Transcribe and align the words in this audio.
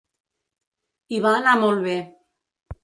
I 1.19 1.21
va 1.27 1.37
anar 1.41 1.55
molt 1.67 1.87
bé. 1.91 1.97